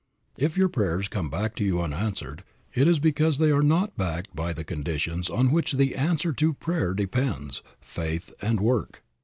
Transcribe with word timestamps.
If 0.35 0.57
your 0.57 0.67
prayers 0.67 1.07
come 1.07 1.29
back 1.29 1.55
to 1.57 1.63
you 1.63 1.79
unanswered 1.79 2.43
it 2.73 2.87
is 2.87 2.97
because 2.97 3.37
they 3.37 3.51
are 3.51 3.61
not 3.61 3.95
backed 3.97 4.35
by 4.35 4.51
the 4.51 4.63
conditions 4.63 5.29
on 5.29 5.51
which 5.51 5.73
the 5.73 5.95
answer 5.95 6.33
to 6.33 6.53
prayer 6.55 6.95
depends, 6.95 7.61
faith 7.79 8.33
and 8.41 8.59
work. 8.59 9.03